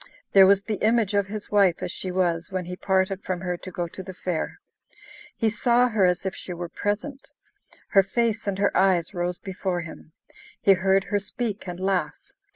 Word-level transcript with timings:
There 0.33 0.47
was 0.47 0.63
the 0.63 0.83
image 0.83 1.13
of 1.13 1.27
his 1.27 1.51
wife 1.51 1.83
as 1.83 1.91
she 1.91 2.09
was 2.09 2.49
when 2.51 2.65
he 2.65 2.75
parted 2.75 3.21
from 3.23 3.41
her 3.41 3.55
to 3.57 3.69
go 3.69 3.87
to 3.89 4.01
the 4.01 4.15
fair. 4.15 4.59
He 5.37 5.51
saw 5.51 5.89
her 5.89 6.07
as 6.07 6.25
if 6.25 6.33
she 6.33 6.53
were 6.55 6.69
present; 6.69 7.29
her 7.89 8.01
face 8.01 8.47
and 8.47 8.57
her 8.57 8.75
eyes 8.75 9.13
rose 9.13 9.37
before 9.37 9.81
him; 9.81 10.13
he 10.59 10.73
heard 10.73 11.03
her 11.03 11.19
speak 11.19 11.67
and 11.67 11.79
laugh. 11.79 12.17